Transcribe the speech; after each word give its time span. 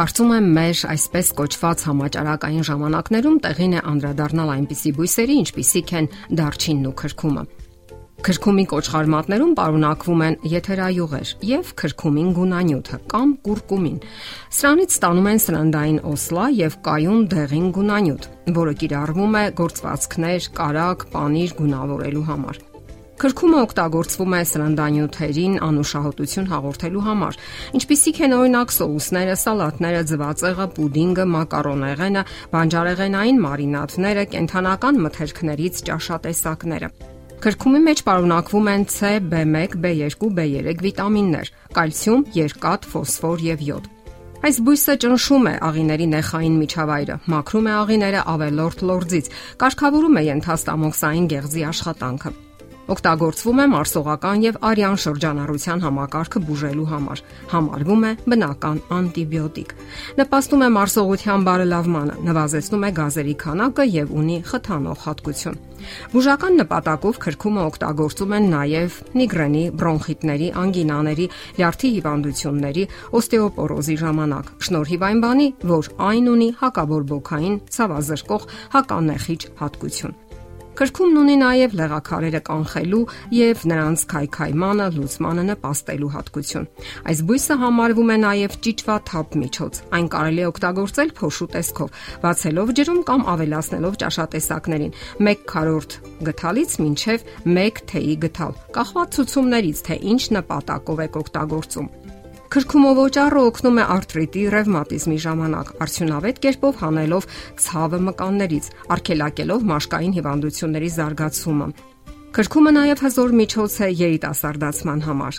Կարծում 0.00 0.30
եմ 0.32 0.46
մեր 0.56 0.78
այսպես 0.94 1.30
կոչված 1.36 1.82
համաճարակային 1.84 2.62
ժամանակներում 2.64 3.34
տեղին 3.44 3.74
է 3.76 3.80
անդրադառնալ 3.90 4.52
այնպիսի 4.52 4.92
բույսերի, 4.96 5.34
ինչպիսիք 5.40 5.92
են 5.98 6.08
դարչինն 6.40 6.86
ու 6.88 6.92
քրքումը։ 7.00 7.42
Քրքումի 8.24 8.64
կոճղարմատներում 8.70 9.52
պարունակվում 9.60 10.24
են 10.24 10.38
եթերայուղեր 10.54 11.34
եւ 11.50 11.74
քրքումին 11.84 12.32
գունանյութը 12.40 13.00
կամ 13.12 13.36
կուրկումին։ 13.44 14.00
Սրանից 14.60 14.96
ստանում 14.96 15.30
են 15.34 15.44
սննդային 15.44 16.00
օսլա 16.14 16.48
եւ 16.62 16.80
կայուն 16.88 17.22
դեղին 17.36 17.70
գունանյութ, 17.76 18.32
որը 18.56 18.74
կիրառվում 18.80 19.38
է 19.40 19.44
գործվածքներ, 19.60 20.50
կարակ, 20.60 21.08
պանիր 21.12 21.56
գունավորելու 21.60 22.26
համար։ 22.32 22.69
Քրքումը 23.20 23.58
օգտագործվում 23.60 24.32
է 24.32 24.38
սննդանյութերին 24.48 25.56
անուշահոտություն 25.66 26.46
հաղորդելու 26.48 27.02
համար, 27.04 27.36
ինչպիսիք 27.76 28.20
են 28.24 28.34
օրինակ 28.36 28.72
սոուսները, 28.72 29.34
սալատները, 29.42 30.00
ձվածեղը, 30.08 30.66
պուդինգը, 30.78 31.26
մակարոնեղենը, 31.34 32.22
բանջարեղենային 32.54 33.42
մարինադները, 33.44 34.24
կենթանական 34.32 35.02
մթերքներից 35.04 35.84
ճաշատեսակները։ 35.90 36.90
Քրքումի 37.44 37.84
մեջ 37.90 38.04
պարունակվում 38.08 38.72
են 38.72 38.88
C, 38.88 39.14
B1, 39.20 39.78
B2, 39.84 40.32
B3 40.40 40.84
վիտամիններ, 40.88 41.54
կալցիում, 41.76 42.26
երկաթ, 42.40 42.92
ֆոսֆոր 42.96 43.48
եւ 43.52 43.64
յոդ։ 43.68 43.94
Այս 44.40 44.58
բույսը 44.64 44.94
ճնշում 45.04 45.48
է 45.50 45.56
աղիների 45.68 46.06
նեխային 46.16 46.60
միջավայրը, 46.64 47.16
մաքրում 47.36 47.66
է 47.68 47.74
աղիները 47.84 48.28
ավելորտ 48.32 48.84
լորձից, 48.88 49.34
կարգավորում 49.60 50.20
է 50.20 50.22
ենթաստամոքսային 50.30 51.34
գեղձի 51.34 51.66
աշխատանքը 51.74 52.32
օգտագործվում 52.90 53.60
է 53.62 53.66
մարսողական 53.70 54.44
եւ 54.44 54.58
արյան 54.70 54.98
շրջանառության 55.04 55.82
համակարգը 55.84 56.42
բուժելու 56.50 56.86
համար։ 56.90 57.22
Համարվում 57.54 58.04
է 58.10 58.12
բնական 58.32 58.78
անտիբիոտիկ։ 58.98 59.74
Նպաստում 60.20 60.64
է 60.66 60.70
մարսողության 60.76 61.48
բարելավմանը, 61.50 62.14
նվազեցնում 62.30 62.86
է 62.86 62.92
գազերի 63.00 63.34
քանակը 63.44 63.90
եւ 63.94 64.14
ունի 64.20 64.38
խթանող 64.50 65.04
հատկություն։ 65.06 65.60
Բուժական 66.12 66.58
նպատակով 66.60 67.20
քրքումը 67.24 67.62
օգտագործում 67.70 68.34
են 68.36 68.48
նաև 68.54 68.98
միգրենի, 69.20 69.64
բրոնխիտների, 69.80 70.48
անգինաների, 70.62 71.28
լյարդի 71.60 71.92
հիվանդությունների, 71.96 72.86
օստեոպորոզի 73.20 74.00
ժամանակ։ 74.04 74.50
Շնորհիվ 74.68 75.06
այն 75.10 75.22
բանի, 75.26 75.52
որ 75.74 75.92
այն 76.10 76.32
ունի 76.36 76.50
հակաբորբոքային, 76.64 77.60
ցավազրկող, 77.78 78.50
հականեխիչ 78.76 79.40
հատկություն։ 79.62 80.20
Կրկումն 80.80 81.18
ունի 81.20 81.34
նաև 81.36 81.74
լեղակարերը 81.76 82.38
կանխելու 82.46 83.00
եւ 83.36 83.64
նրանց 83.68 84.04
քայքայմանը, 84.12 84.86
լուծմանը 84.94 85.42
նպաստելու 85.50 86.08
հատկություն։ 86.14 86.68
Այս 87.10 87.20
բույսը 87.28 87.56
համարվում 87.60 88.12
է 88.14 88.16
նաև 88.22 88.56
ճիճվաթափ 88.64 89.36
միջոց։ 89.42 89.80
Այն 89.98 90.08
կարելի 90.16 90.40
է 90.40 90.46
օգտագործել 90.48 91.12
փոշու 91.20 91.48
տեսքով, 91.52 91.92
բացելով 92.24 92.72
ջրում 92.80 93.02
կամ 93.10 93.26
ավելացնելով 93.34 94.00
ճաշատեսակներին 94.00 94.96
1 95.20 95.44
քառորդ 95.52 95.98
գթալից 96.30 96.78
մինչև 96.80 97.28
1 97.60 97.84
թեյի 97.92 98.16
գթալ։ 98.24 98.56
Կախված 98.80 99.20
ցուցումներից, 99.20 99.84
թե 99.84 100.00
ինչ 100.16 100.22
նպատակով 100.40 101.04
եք 101.04 101.20
օգտագործում։ 101.20 101.92
Քրքումով 102.50 102.98
օճառը 102.98 103.40
օգնում 103.46 103.76
է 103.78 103.82
արթրիտի, 103.94 104.40
ռևմատիզմի 104.50 105.18
ժամանակ, 105.22 105.68
արդյունավետ 105.84 106.38
կերպով 106.42 106.80
հանելով 106.80 107.28
ցավը 107.62 108.00
մկաններից, 108.06 108.70
արգելակելով 108.94 109.66
մաշկային 109.70 110.16
հիվանդությունների 110.16 110.88
զարգացումը։ 110.96 111.68
Քրքումը 112.34 112.72
նաև 112.74 113.04
հզոր 113.06 113.36
միջոց 113.38 113.76
է 113.86 113.88
երիտասարդացման 114.00 115.04
համար։ 115.06 115.38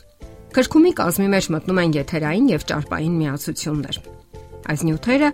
Քրքումի 0.55 0.93
կազմի 1.01 1.27
մեջ 1.35 1.51
մտնում 1.51 1.83
են 1.83 1.93
եթերային 1.99 2.47
եւ 2.51 2.65
ճարպային 2.71 3.19
միացություններ։ 3.19 4.01
Այս 4.71 4.81
նյութերը 4.87 5.29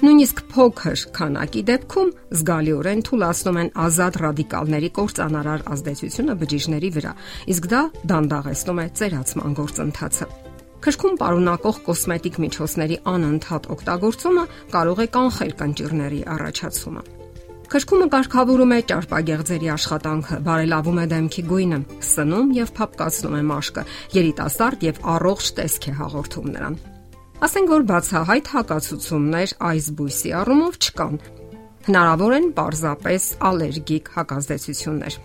նույնիսկ 0.00 0.44
փոքր 0.50 1.00
քանակի 1.14 1.62
դեպքում 1.70 2.12
զգալիորեն 2.40 3.02
թուլացնում 3.06 3.58
են 3.62 3.74
ազատ 3.86 4.22
ռադիկալների 4.24 4.90
կործանարար 4.98 5.66
ազդեցությունը 5.76 6.38
բջիջների 6.42 6.94
վրա, 6.98 7.16
իսկ 7.54 7.74
դա 7.74 7.82
դանդաղեցնում 8.14 8.80
է 8.80 8.86
ծերացման 8.98 9.58
գործընթացը։ 9.60 10.49
Քրքում 10.80 11.16
պարունակող 11.20 11.78
կոսմետիկ 11.84 12.36
միջոցների 12.40 12.96
անընդհատ 13.10 13.66
օգտագործումը 13.74 14.44
կարող 14.72 15.00
է 15.04 15.06
կանխել 15.16 15.50
կնճիռների 15.60 16.20
առաջացումը։ 16.34 17.02
Քրքումը 17.70 18.06
կարգավորում 18.14 18.72
է 18.74 18.78
ճարպագեղձերի 18.90 19.68
աշխատանքը, 19.74 20.38
բարելավում 20.46 21.00
է 21.02 21.04
դեմքի 21.12 21.44
գույնը, 21.50 21.80
սնում 22.08 22.48
եւ 22.56 22.72
փապկացնում 22.80 23.36
է 23.36 23.42
մաշկը, 23.50 23.84
երիտասարդ 24.16 24.86
եւ 24.88 25.02
առողջ 25.20 25.52
տեսք 25.60 25.84
է 25.84 25.94
հաղորդում 26.00 26.48
նրան։ 26.56 26.80
Ասենք 27.44 27.70
որ 27.76 27.86
բացահայտ 27.92 28.50
հակացություններ 28.56 29.54
այս 29.68 29.92
բույսի 30.00 30.34
առումով 30.40 30.80
չկան։ 30.80 31.14
Հնարավոր 31.90 32.34
են 32.40 32.50
պարզապես 32.56 33.28
ալերգիկ 33.52 34.10
հակազդեցություններ։ 34.16 35.20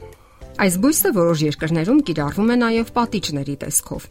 Այս 0.65 0.79
բույսը 0.85 1.15
որոշ 1.15 1.47
երկրներում 1.49 2.05
կիրառվում 2.11 2.53
է 2.55 2.61
նաև 2.61 2.95
պատիճների 2.95 3.59
տեսքով 3.65 4.07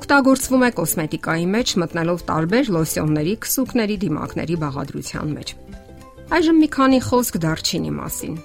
օգտագործվում 0.00 0.66
է 0.66 0.70
կոսմետիկայի 0.80 1.46
մեջ 1.54 1.72
մտնելով 1.82 2.26
տարբեր 2.30 2.72
լոսյոնների, 2.76 3.34
քսուկների, 3.46 3.96
դիմակների 4.06 4.58
բաղադրության 4.66 5.32
մեջ։ 5.36 5.54
Այժմ 6.36 6.60
մի 6.64 6.68
քանի 6.76 7.00
խոսք 7.06 7.40
դարչինի 7.46 7.92
մասին։ 7.96 8.36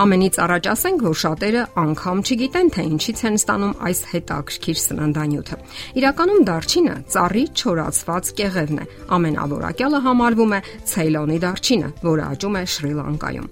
Ամենից 0.00 0.36
առաջ 0.40 0.66
ասենք, 0.70 1.02
որ 1.04 1.16
շատերը 1.20 1.62
անգամ 1.82 2.20
չգիտեն, 2.24 2.68
թե 2.72 2.84
ինչից 2.90 3.22
են 3.26 3.38
ստանում 3.40 3.74
այս 3.90 4.00
հետաքրքիր 4.10 4.78
սննդանյութը։ 4.80 5.58
Իրականում 6.00 6.44
դարչինը 6.50 6.94
ծառի 7.14 7.44
չորացված 7.60 8.32
կեղևն 8.40 8.80
է։ 8.80 8.86
Ամենավորակյալը 9.18 10.02
համարվում 10.06 10.54
է 10.56 10.60
ցեյլոնի 10.94 11.38
դարչինը, 11.44 11.90
որը 12.06 12.28
աճում 12.30 12.60
է 12.60 12.64
Շրի 12.70 12.94
Լանկայում։ 13.00 13.50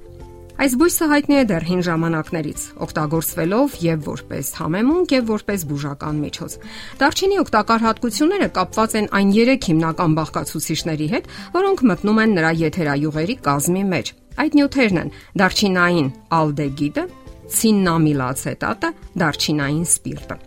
Այս 0.59 0.73
բույսը 0.75 1.07
հայտնի 1.07 1.37
է 1.39 1.43
դեռ 1.47 1.65
հին 1.69 1.83
ժամանակներից, 1.87 2.63
օգտագործվելով 2.83 3.75
եւ 3.79 4.01
որպես 4.09 4.49
համեմունք 4.59 5.13
եւ 5.15 5.29
որպես 5.29 5.65
բուժական 5.71 6.17
միջոց։ 6.19 6.57
Դարչինի 6.99 7.39
օգտակար 7.43 7.85
հատկությունները 7.85 8.49
կապված 8.57 8.97
են 8.99 9.07
այն 9.19 9.31
3 9.37 9.69
հիմնական 9.69 10.17
բաղկացուցիչների 10.19 11.09
հետ, 11.15 11.31
որոնք 11.55 11.85
մտնում 11.93 12.19
են 12.25 12.35
նրա 12.39 12.51
եթերայուղերի 12.59 13.39
կազմի 13.47 13.85
մեջ։ 13.95 14.13
Այդ 14.43 14.59
նյութերն 14.59 14.99
են 14.99 15.15
դարչինային 15.39 16.11
ալդեգիդը, 16.43 17.07
ցիննամիլացետատը, 17.55 18.93
դարչինային 19.23 19.87
սպիրտը։ 19.95 20.41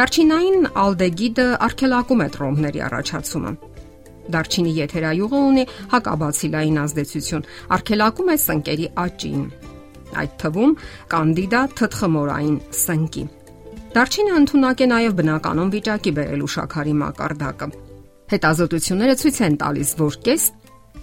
Դարչինային 0.00 0.66
ալդեգիդը 0.88 1.48
արգելակում 1.68 2.24
է 2.24 2.32
տրոմբների 2.34 2.84
առաջացումը 2.88 3.56
Դարչինի 4.32 4.72
եթերայուղը 4.78 5.40
ունի 5.50 5.64
հակաբացիլային 5.94 6.80
ազդեցություն, 6.84 7.46
արգելակում 7.76 8.32
է 8.34 8.36
սնկերի 8.44 8.88
աճին։ 9.04 9.46
Այդ 10.24 10.34
թվում 10.40 10.74
կանդիդա 11.14 11.62
թթխմորային 11.80 12.58
սնկի։ 12.84 13.24
Դարչինը 13.94 14.36
ընդունակ 14.40 14.80
է 14.84 14.86
նաև 14.90 15.16
բնականon 15.20 15.72
վիճակի 15.74 16.12
բերելու 16.18 16.52
շաքարի 16.54 16.94
մակարդակը։ 17.04 17.68
Հետազոտությունները 18.34 19.14
ցույց 19.20 19.40
են 19.44 19.58
տալիս, 19.60 19.90
որ 20.00 20.16
կես 20.24 20.46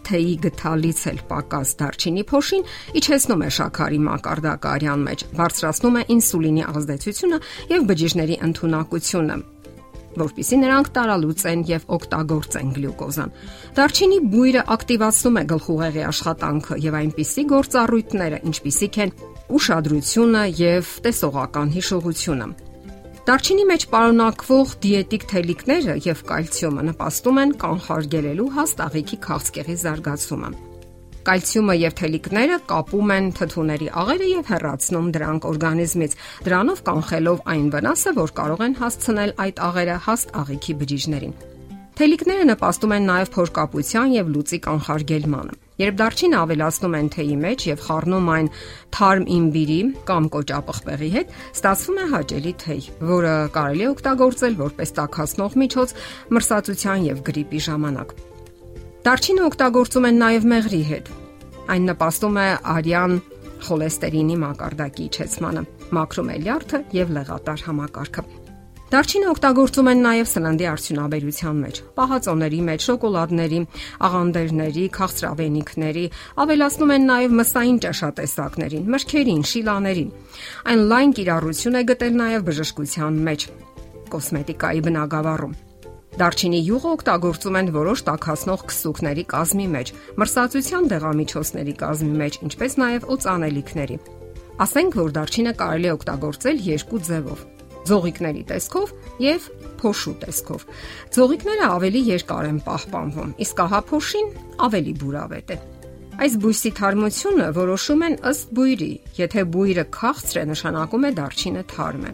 թեյի 0.08 0.34
գթալից 0.44 1.02
էլ 1.12 1.20
պակաս 1.30 1.74
դարչինի 1.82 2.24
փոշին 2.32 2.68
իջեցնում 3.02 3.46
է 3.46 3.50
շաքարի 3.58 4.00
մակարդակը 4.08 4.72
արյան 4.72 5.08
մեջ, 5.08 5.26
բարձրացնում 5.40 6.00
է 6.02 6.04
ինսուլինի 6.18 6.68
ազդեցությունը 6.72 7.42
եւ 7.72 7.90
բջիջների 7.92 8.38
ընդունակությունը 8.50 9.38
որpիսի 10.22 10.58
նրանք 10.62 10.90
տարալուծեն 10.96 11.62
եւ 11.72 11.86
օգտագործեն 11.98 12.74
գլյուկոզան։ 12.78 13.36
Դարչինի 13.78 14.18
բույրը 14.32 14.64
ակտիվացնում 14.76 15.40
է 15.42 15.44
գլխուղեղի 15.52 16.04
աշխատանքը 16.12 16.80
եւ 16.88 16.98
այնպիսի 17.02 17.46
գործառույթները, 17.52 18.42
ինչպիսիք 18.52 19.00
են 19.06 19.16
ուշադրությունը 19.62 20.44
եւ 20.62 20.92
տեսողական 21.06 21.74
հիշողությունը։ 21.78 22.50
Դարչինի 23.22 23.66
մեջ 23.70 23.84
պարունակվող 23.92 24.72
դիետիկ 24.82 25.26
թելիկները 25.30 25.96
եւ 26.08 26.24
կալցիումը 26.32 26.86
նպաստում 26.90 27.40
են 27.44 27.54
կանխարգելելու 27.62 28.50
հաստ 28.58 28.84
աղիքի 28.88 29.22
քաղցկեղի 29.30 29.80
զարգացումը։ 29.86 30.71
Կալցիումը 31.22 31.76
եւ 31.78 31.96
թելիկները 32.00 32.56
կապում 32.72 33.12
են 33.16 33.28
թթուների 33.38 33.88
աղերը 34.02 34.28
եւ 34.32 34.48
հեռացնում 34.52 35.10
դրանք 35.18 35.48
օրգանիզմից, 35.52 36.16
դրանով 36.48 36.84
կանխելով 36.88 37.44
այն 37.54 37.68
վնասը, 37.76 38.14
որ 38.18 38.34
կարող 38.42 38.64
են 38.66 38.78
հասցնել 38.82 39.34
այդ 39.46 39.62
աղերը 39.70 39.98
հաստ 40.08 40.34
աղիքի 40.42 40.78
բջիջներին։ 40.82 41.36
Թելիկները 42.02 42.46
նպաստում 42.50 42.94
են 42.96 43.06
նաև 43.12 43.30
փորկապության 43.36 44.16
եւ 44.16 44.32
լուծի 44.34 44.60
կանխարգելմանը։ 44.66 45.58
Երբ 45.82 45.96
դարչինը 46.02 46.38
ավելացնում 46.42 46.96
են 46.98 47.08
թեյի 47.14 47.38
մեջ 47.42 47.64
եւ 47.68 47.84
խառնում 47.86 48.32
այն 48.36 48.50
թարմ 48.98 49.24
իմբիրի 49.38 49.78
կամ 50.10 50.28
կոճապղպեղի 50.36 51.12
հետ, 51.16 51.38
ստացվում 51.58 52.02
է 52.02 52.10
հաճելի 52.16 52.54
թեյ, 52.66 52.82
որը 53.12 53.36
կարելի 53.58 53.86
է 53.86 53.92
օգտագործել 53.92 54.60
որպես 54.66 54.98
տաքացնող 55.02 55.62
միջոց 55.62 55.96
մրսածության 56.38 57.08
եւ 57.12 57.24
գրիպի 57.32 57.66
ժամանակ։ 57.70 58.31
Դարչինը 59.02 59.42
օգտագործում 59.48 60.06
են 60.12 60.20
նաև 60.22 60.44
մեղրի 60.52 60.80
հետ։ 60.86 61.08
Այն 61.74 61.86
նպաստում 61.90 62.36
է 62.38 62.44
արյան 62.74 63.14
խոլեստերինի 63.66 64.36
մակարդակի 64.42 65.06
իջեցմանը, 65.08 65.64
մաքրում 65.98 66.30
է 66.30 66.36
լյարդը 66.44 66.80
եւ 66.98 67.14
լեղատար 67.16 67.64
համակարգը։ 67.66 68.24
Դարչինը 68.92 69.28
օգտագործում 69.32 69.90
են 69.90 70.04
նաև 70.06 70.30
սննդի 70.30 70.68
արդյունաբերության 70.70 71.60
մեջ, 71.64 71.82
պահածոների 71.98 72.62
մեջ, 72.70 72.86
շոկոլադների, 72.92 73.64
աղանդերների, 74.06 74.86
քաղցրավենիքների, 75.00 76.06
ավելացնում 76.46 76.96
են 76.98 77.10
նաև 77.10 77.36
մսային 77.42 77.82
ճաշատեսակներին, 77.88 78.86
մրգերին, 78.92 79.44
շիլաներին։ 79.56 80.14
Այն 80.76 80.86
լայն 80.94 81.18
կիրառություն 81.22 81.82
է 81.82 81.86
գտել 81.96 82.16
նաև 82.22 82.48
բժշկության 82.52 83.20
մեջ, 83.32 83.50
կոսմետիկայի 84.12 84.88
բնագավառում։ 84.92 85.60
Դարչինի 86.20 86.60
յուղը 86.68 86.90
օգտագործում 86.92 87.58
են 87.62 87.70
որոշ 87.72 88.02
տակածնող 88.08 88.64
քսուկների 88.72 89.24
կազմի 89.32 89.68
մեջ, 89.76 89.92
մրսածության 90.20 90.90
դեղամիջոցների 90.92 91.76
կազմի 91.82 92.16
մեջ, 92.22 92.38
ինչպես 92.52 92.76
նաև 92.82 93.08
օծանելիքների։ 93.16 93.98
Ասենք 94.62 94.98
որ 95.00 95.14
դարչինը 95.16 95.54
կարելի 95.62 95.88
է 95.88 95.94
օգտագործել 95.96 96.64
երկու 96.68 97.02
ձևով 97.08 97.46
ձողիկների 97.88 98.44
տեսքով 98.52 98.92
եւ 99.24 99.46
փոշու 99.82 100.16
տեսքով։ 100.22 100.66
Ձողիկները 101.16 101.70
ավելի 101.78 102.02
երկար 102.12 102.50
են 102.52 102.60
պահպանվում, 102.68 103.32
իսկ 103.46 103.64
ահափոշին 103.66 104.30
ավելի 104.68 104.94
բուրավետ 105.02 105.56
է։ 105.56 105.58
Այս 106.22 106.36
բույսի 106.44 106.72
թարմությունը 106.78 107.48
որոշում 107.56 108.06
են 108.08 108.20
ըստ 108.32 108.54
բույրի։ 108.60 108.92
Եթե 109.22 109.48
բույրը 109.56 109.88
քաղցր 109.98 110.42
է, 110.42 110.46
նշանակում 110.52 111.08
է 111.10 111.12
դարչինը 111.22 111.66
թարմ 111.72 112.06
է։ 112.12 112.14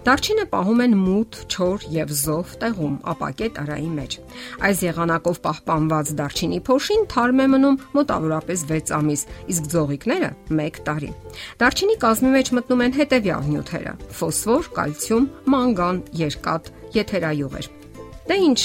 Դարչինը 0.00 0.44
պահում 0.48 0.78
են 0.80 0.94
մութ, 0.96 1.38
չոր 1.52 1.82
եւ 1.92 2.12
զով 2.16 2.52
տեղում, 2.62 2.92
ապակե 3.12 3.48
տարայի 3.56 3.88
մեջ։ 3.96 4.14
Այս 4.64 4.78
եղանակով 4.86 5.40
պահպանված 5.44 6.12
դարչինի 6.20 6.60
փոշին 6.68 7.04
թարմ 7.12 7.42
է 7.44 7.46
մնում 7.54 7.76
մոտավորապես 7.98 8.64
6 8.70 8.94
ամիս, 8.96 9.24
իսկ 9.52 9.68
ձողիկները 9.74 10.30
1 10.56 10.80
տարի։ 10.88 11.10
Դարչինի 11.60 11.98
կազմի 12.06 12.32
մեջ 12.36 12.52
մտնում 12.56 12.84
են 12.86 12.96
հետեւյալ 12.96 13.44
նյութերը՝ 13.50 13.94
ֆոսֆոր, 14.20 14.72
կալցիում, 14.80 15.28
մանգան, 15.52 16.00
երկաթ, 16.24 16.72
եթերայուղեր։ 16.96 17.70
Դե 18.30 18.40
ինչ, 18.48 18.60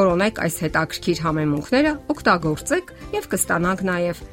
որոնեք 0.00 0.42
այս 0.48 0.58
հետաքրքիր 0.64 1.22
համեմունքները, 1.28 1.94
օգտագործեք 2.16 2.96
եւ 3.20 3.30
կստանաք 3.36 3.86
նաեւ 3.90 4.26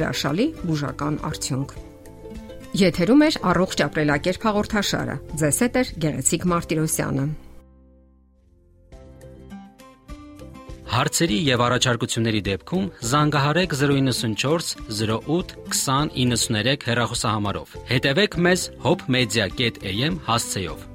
հրաշալի 0.00 0.50
բուժական 0.64 1.22
արդյունք։ 1.28 1.89
Եթերում 2.70 3.22
է 3.26 3.28
առողջ 3.50 3.80
ապրելակերպ 3.82 4.44
հաղորդաշարը։ 4.46 5.14
Ձեզ 5.40 5.56
հետ 5.64 5.78
է 5.80 5.82
Գեղեցիկ 6.04 6.44
Մարտիրոսյանը։ 6.52 7.24
Հարցերի 10.90 11.38
եւ 11.46 11.64
առաջարկությունների 11.66 12.42
դեպքում 12.50 12.86
զանգահարեք 13.10 13.74
094 13.80 14.86
08 15.02 15.54
2093 15.74 16.86
հեռախոսահամարով։ 16.90 17.76
Հետևեք 17.90 18.38
մեզ 18.46 18.66
hopmedia.am 18.86 20.22
հասցեով։ 20.30 20.89